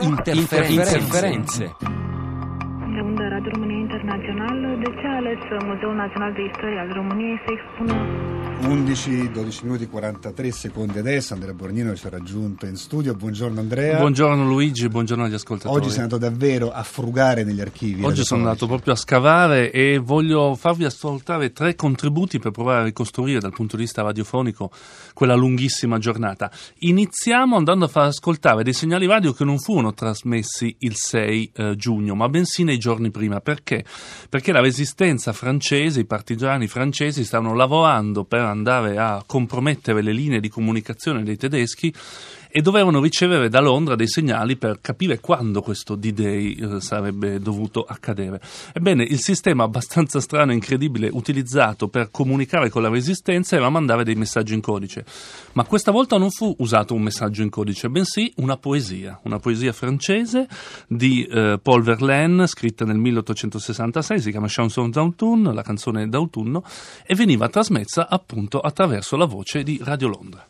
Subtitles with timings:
[0.00, 0.72] Interferenze.
[0.72, 1.76] Interferenze.
[2.94, 7.40] De unde Radio România Internațională, de ce a ales Muzeul Național de Istorie al României
[7.44, 7.94] să expună
[8.66, 13.98] 11, 12 minuti 43 secondi adesso, Andrea Borgnino ci ha raggiunto in studio, buongiorno Andrea.
[13.98, 15.78] Buongiorno Luigi, buongiorno agli ascoltatori.
[15.78, 18.02] Oggi sei andato davvero a frugare negli archivi.
[18.02, 22.84] Oggi sono andato proprio a scavare e voglio farvi ascoltare tre contributi per provare a
[22.84, 24.70] ricostruire dal punto di vista radiofonico
[25.12, 26.50] quella lunghissima giornata.
[26.78, 31.76] Iniziamo andando a far ascoltare dei segnali radio che non furono trasmessi il 6 eh,
[31.76, 33.40] giugno, ma bensì nei giorni prima.
[33.40, 33.84] Perché?
[34.30, 40.40] Perché la resistenza francese, i partigiani francesi stavano lavorando per andare a compromettere le linee
[40.40, 41.92] di comunicazione dei tedeschi
[42.56, 47.82] e dovevano ricevere da Londra dei segnali per capire quando questo D-Day eh, sarebbe dovuto
[47.82, 48.40] accadere.
[48.72, 54.04] Ebbene, il sistema abbastanza strano e incredibile utilizzato per comunicare con la resistenza era mandare
[54.04, 55.04] dei messaggi in codice.
[55.54, 59.72] Ma questa volta non fu usato un messaggio in codice, bensì una poesia, una poesia
[59.72, 60.46] francese
[60.86, 66.62] di eh, Paul Verlaine, scritta nel 1866, si chiama Chanson d'automne, la canzone d'autunno,
[67.04, 70.46] e veniva trasmessa appunto attraverso la voce di Radio Londra.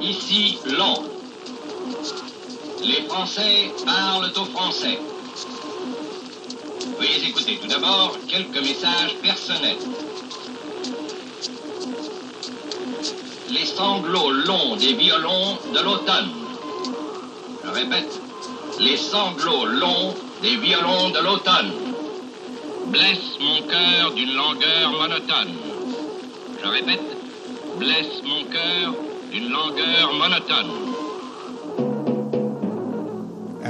[0.00, 1.10] Ici Londres.
[2.82, 4.98] Les Français parlent aux Français.
[6.98, 9.76] Veuillez écouter tout d'abord quelques messages personnels.
[13.50, 16.45] Les sanglots longs des violons de l'automne.
[17.76, 18.20] Je répète,
[18.80, 21.72] les sanglots longs des violons de l'automne
[22.86, 25.54] blessent mon cœur d'une langueur monotone.
[26.62, 27.16] Je répète,
[27.78, 28.94] blessent mon cœur
[29.30, 31.05] d'une langueur monotone.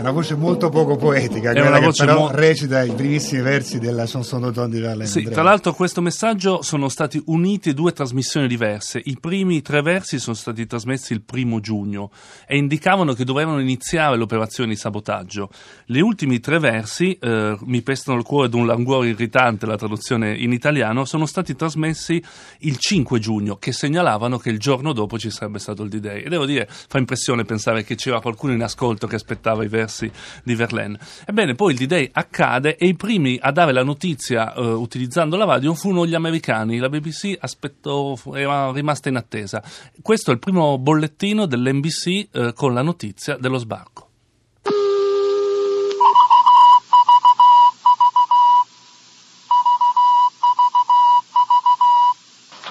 [0.07, 3.81] Una voce molto poco poetica, È una che voce però mo- recita i primissimi versi
[3.81, 5.07] della Chanson d'automne di Verlaine.
[5.07, 9.01] Sì, tra l'altro questo messaggio sono stati uniti due trasmissioni diverse.
[9.03, 12.13] I primi tre versi sono stati trasmessi il primo giugno
[12.47, 15.51] e indicavano che dovevano iniziare l'operazione di sabotaggio.
[15.85, 20.53] Gli ultimi tre versi, eh, mi pestano il cuore d'un languore irritante, la traduzione in
[20.53, 22.23] italiano, sono stati trasmessi
[22.61, 26.23] il 5 giugno, che segnalavano che il giorno dopo ci sarebbe stato il D-Day.
[26.23, 29.95] E devo dire, fa impressione pensare che c'era qualcuno in ascolto che aspettava i versi
[30.43, 30.99] di Verlaine.
[31.27, 35.45] Ebbene, poi il D-Day accade e i primi a dare la notizia eh, utilizzando la
[35.45, 36.79] radio furono gli americani.
[36.79, 39.63] La BBC aspettò, era rimasta in attesa.
[40.03, 44.07] Questo è il primo bollettino dell'NBC eh, con la notizia dello sbarco.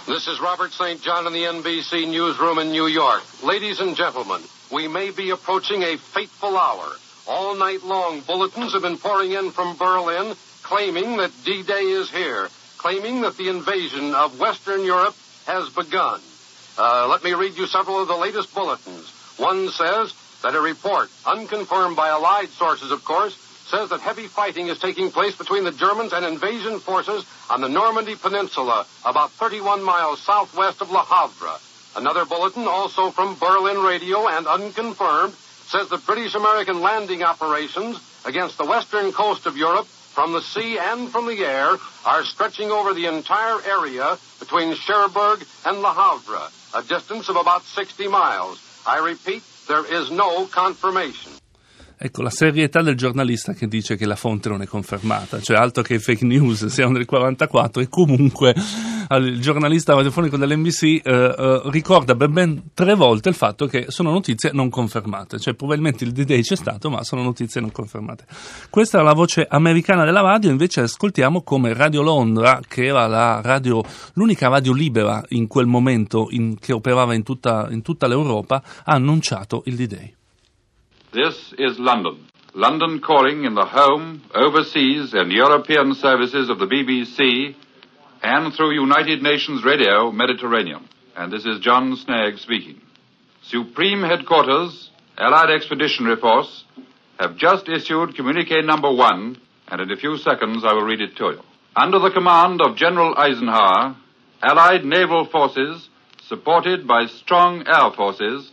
[0.08, 1.02] This is Robert St.
[1.02, 3.22] John in the NBC newsroom in New York.
[3.44, 4.42] Ladies and gentlemen,
[4.72, 6.96] we may be approaching a fateful hour.
[7.28, 12.50] All night long, bulletins have been pouring in from Berlin claiming that D-Day is here,
[12.78, 15.16] claiming that the invasion of Western Europe
[15.46, 16.20] has begun.
[16.78, 19.10] Uh, let me read you several of the latest bulletins.
[19.38, 23.36] One says that a report, unconfirmed by Allied sources, of course,
[23.70, 27.70] says that heavy fighting is taking place between the Germans and invasion forces on the
[27.70, 31.58] Normandy Peninsula, about 31 miles southwest of Le Havre.
[31.96, 35.34] Another bulletin, also from Berlin Radio and unconfirmed,
[35.68, 40.78] says that British American landing operations against the western coast of Europe from the sea
[40.80, 46.50] and from the air are stretching over the entire area between Cherbourg and Le Havre,
[46.74, 48.60] a distance of about 60 miles.
[48.88, 51.34] I repeat, there is no confirmation.
[51.98, 55.82] Ecco, la serietà del giornalista che dice che la fonte non è confermata, cioè altro
[55.82, 58.54] che fake news, siamo nel 44 e comunque
[59.12, 64.12] il giornalista radiofonico dell'NBC eh, eh, ricorda ben, ben tre volte il fatto che sono
[64.12, 68.26] notizie non confermate, cioè probabilmente il D-Day c'è stato ma sono notizie non confermate.
[68.70, 73.42] Questa era la voce americana della radio, invece ascoltiamo come Radio Londra, che era la
[73.42, 73.84] radio,
[74.14, 78.94] l'unica radio libera in quel momento in- che operava in tutta, in tutta l'Europa, ha
[78.94, 80.16] annunciato il D-Day.
[81.12, 82.18] This is London.
[82.54, 87.54] London calling in the home, overseas, and European services of the BBC
[88.26, 90.90] and through United Nations Radio Mediterranean.
[91.16, 92.82] And this is John Snag speaking.
[93.44, 96.64] Supreme Headquarters, Allied Expeditionary Force,
[97.20, 101.16] have just issued communique number one, and in a few seconds I will read it
[101.18, 101.42] to you.
[101.76, 103.96] Under the command of General Eisenhower,
[104.42, 105.88] Allied naval forces,
[106.28, 108.52] supported by strong air forces,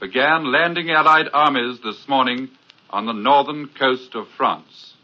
[0.00, 2.48] began landing Allied armies this morning
[2.88, 4.94] on the northern coast of France.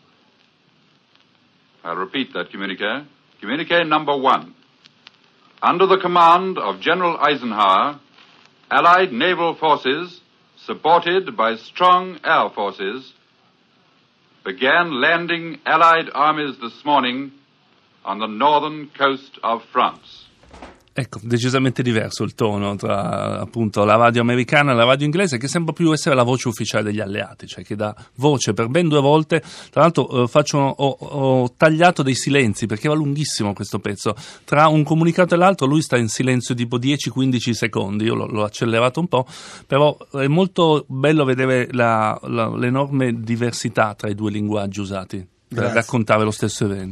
[1.85, 3.05] I'll repeat that communique.
[3.41, 4.55] Communique number one.
[5.63, 8.01] Under the command of General Eisenhower,
[8.71, 10.21] Allied naval forces,
[10.65, 13.13] supported by strong air forces,
[14.45, 17.33] began landing Allied armies this morning
[18.05, 20.27] on the northern coast of France.
[20.99, 25.47] Ecco, decisamente diverso il tono tra appunto la radio americana e la radio inglese, che
[25.47, 29.03] sembra più essere la voce ufficiale degli alleati, cioè che dà voce per ben due
[29.03, 29.43] volte.
[29.71, 34.17] Tra l'altro, eh, faccio, ho, ho, tagliato dei silenzi perché era lunghissimo questo pezzo.
[34.45, 38.05] Tra un comunicato e l'altro, lui sta in silenzio tipo 10-15 secondi.
[38.05, 39.27] Io l'ho, l'ho, accelerato un po',
[39.67, 45.59] però è molto bello vedere la, la, l'enorme diversità tra i due linguaggi usati per
[45.59, 45.75] Grazie.
[45.75, 46.85] raccontare lo stesso evento.